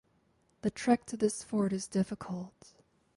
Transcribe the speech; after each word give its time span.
The 0.63 0.71
trek 0.71 1.05
to 1.05 1.15
this 1.15 1.43
fort 1.43 1.71
is 1.71 1.87
difficult. 1.87 2.73